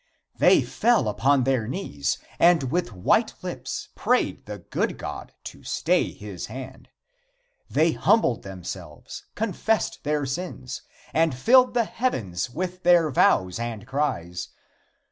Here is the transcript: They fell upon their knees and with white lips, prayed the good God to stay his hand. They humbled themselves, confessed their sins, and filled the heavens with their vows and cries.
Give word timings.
They 0.39 0.63
fell 0.63 1.07
upon 1.07 1.43
their 1.43 1.67
knees 1.67 2.17
and 2.39 2.71
with 2.71 2.91
white 2.91 3.35
lips, 3.43 3.89
prayed 3.93 4.47
the 4.47 4.57
good 4.57 4.97
God 4.97 5.31
to 5.43 5.63
stay 5.63 6.11
his 6.11 6.47
hand. 6.47 6.89
They 7.69 7.91
humbled 7.91 8.41
themselves, 8.41 9.25
confessed 9.35 10.03
their 10.03 10.25
sins, 10.25 10.81
and 11.13 11.35
filled 11.37 11.75
the 11.75 11.85
heavens 11.85 12.49
with 12.49 12.81
their 12.81 13.11
vows 13.11 13.59
and 13.59 13.85
cries. 13.85 14.49